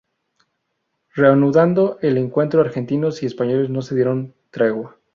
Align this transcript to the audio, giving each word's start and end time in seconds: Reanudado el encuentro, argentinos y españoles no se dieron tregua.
Reanudado 1.13 1.99
el 2.01 2.17
encuentro, 2.17 2.59
argentinos 2.59 3.21
y 3.21 3.27
españoles 3.27 3.69
no 3.69 3.83
se 3.83 3.93
dieron 3.93 4.33
tregua. 4.49 4.97